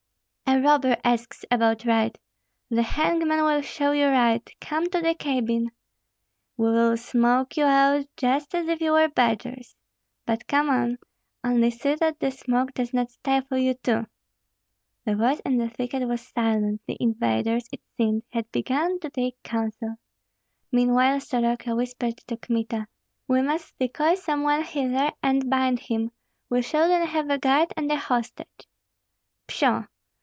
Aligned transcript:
"A 0.47 0.59
robber 0.59 0.97
asks 1.05 1.45
about 1.49 1.85
right! 1.85 2.17
The 2.69 2.81
hangman 2.83 3.41
will 3.41 3.61
show 3.61 3.93
you 3.93 4.07
right! 4.07 4.45
Come 4.59 4.85
to 4.89 4.99
the 4.99 5.15
cabin." 5.15 5.71
"We 6.57 6.65
will 6.69 6.97
smoke 6.97 7.55
you 7.55 7.63
out 7.63 8.05
just 8.17 8.53
as 8.53 8.67
if 8.67 8.81
you 8.81 8.91
were 8.91 9.07
badgers." 9.07 9.77
"But 10.25 10.45
come 10.47 10.69
on; 10.69 10.97
only 11.41 11.71
see 11.71 11.95
that 11.95 12.19
the 12.19 12.31
smoke 12.31 12.73
does 12.73 12.93
not 12.93 13.11
stifle 13.11 13.57
you 13.57 13.75
too." 13.75 14.05
The 15.05 15.15
voice 15.15 15.39
in 15.45 15.55
the 15.57 15.69
thicket 15.69 16.05
was 16.05 16.19
silent; 16.19 16.81
the 16.85 16.97
invaders, 16.99 17.69
it 17.71 17.81
seemed, 17.95 18.23
had 18.33 18.51
begun 18.51 18.99
to 18.99 19.09
take 19.09 19.41
counsel. 19.43 19.95
Meanwhile 20.69 21.21
Soroka 21.21 21.73
whispered 21.77 22.17
to 22.27 22.35
Kmita, 22.35 22.87
"We 23.25 23.41
must 23.41 23.79
decoy 23.79 24.15
some 24.15 24.43
one 24.43 24.63
hither, 24.63 25.13
and 25.23 25.49
bind 25.49 25.79
him; 25.79 26.11
we 26.49 26.61
shall 26.61 26.89
then 26.89 27.07
have 27.07 27.29
a 27.29 27.39
guide 27.39 27.73
and 27.77 27.89
a 27.89 27.95
hostage." 27.95 28.67
"Pshaw!" 29.47 29.85